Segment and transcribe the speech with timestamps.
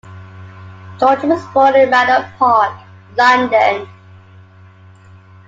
[0.99, 2.73] George was born in Manor Park,
[3.15, 3.87] London.